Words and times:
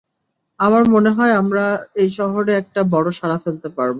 আমার 0.59 0.83
মনে 0.87 1.09
হয় 1.09 1.33
আমরা 1.33 1.65
এই 1.95 2.09
শহরে 2.17 2.51
একটা 2.55 2.81
বড় 2.93 3.07
সাড়া 3.11 3.37
ফেলতে 3.37 3.69
পারবো। 3.69 3.89